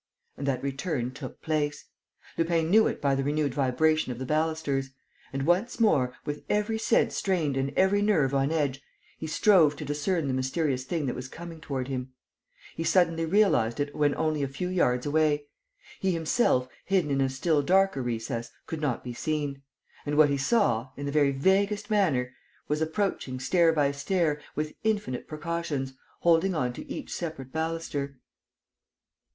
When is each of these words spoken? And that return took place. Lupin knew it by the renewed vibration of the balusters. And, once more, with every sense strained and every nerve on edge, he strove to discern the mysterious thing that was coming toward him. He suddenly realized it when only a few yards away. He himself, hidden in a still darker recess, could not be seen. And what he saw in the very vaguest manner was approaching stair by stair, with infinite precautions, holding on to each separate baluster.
And 0.35 0.47
that 0.47 0.63
return 0.63 1.11
took 1.11 1.43
place. 1.43 1.85
Lupin 2.35 2.71
knew 2.71 2.87
it 2.87 2.99
by 2.99 3.13
the 3.13 3.23
renewed 3.23 3.53
vibration 3.53 4.11
of 4.11 4.17
the 4.17 4.25
balusters. 4.25 4.89
And, 5.31 5.45
once 5.45 5.79
more, 5.79 6.15
with 6.25 6.43
every 6.49 6.79
sense 6.79 7.15
strained 7.15 7.55
and 7.55 7.71
every 7.77 8.01
nerve 8.01 8.33
on 8.33 8.49
edge, 8.51 8.81
he 9.19 9.27
strove 9.27 9.75
to 9.75 9.85
discern 9.85 10.27
the 10.27 10.33
mysterious 10.33 10.85
thing 10.85 11.05
that 11.05 11.13
was 11.15 11.27
coming 11.27 11.61
toward 11.61 11.87
him. 11.87 12.13
He 12.75 12.83
suddenly 12.83 13.27
realized 13.27 13.79
it 13.79 13.93
when 13.95 14.15
only 14.15 14.41
a 14.41 14.47
few 14.47 14.69
yards 14.69 15.05
away. 15.05 15.45
He 15.99 16.09
himself, 16.11 16.67
hidden 16.85 17.11
in 17.11 17.21
a 17.21 17.29
still 17.29 17.61
darker 17.61 18.01
recess, 18.01 18.49
could 18.65 18.81
not 18.81 19.03
be 19.03 19.13
seen. 19.13 19.61
And 20.03 20.17
what 20.17 20.29
he 20.29 20.37
saw 20.37 20.89
in 20.97 21.05
the 21.05 21.11
very 21.11 21.29
vaguest 21.29 21.91
manner 21.91 22.33
was 22.67 22.81
approaching 22.81 23.39
stair 23.39 23.71
by 23.71 23.91
stair, 23.91 24.41
with 24.55 24.73
infinite 24.83 25.27
precautions, 25.27 25.93
holding 26.21 26.55
on 26.55 26.73
to 26.73 26.91
each 26.91 27.13
separate 27.13 27.51
baluster. 27.51 28.17